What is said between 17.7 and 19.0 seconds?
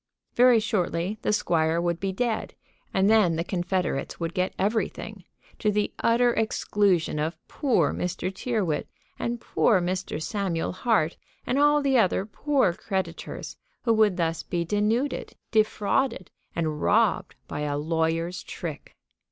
lawyer's trick.